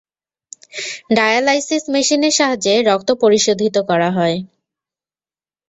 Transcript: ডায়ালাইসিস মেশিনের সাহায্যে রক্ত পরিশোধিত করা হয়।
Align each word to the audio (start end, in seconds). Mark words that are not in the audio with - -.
ডায়ালাইসিস 1.15 1.83
মেশিনের 1.93 2.33
সাহায্যে 2.39 2.73
রক্ত 2.89 3.09
পরিশোধিত 3.21 3.75
করা 3.89 4.09
হয়। 4.11 4.37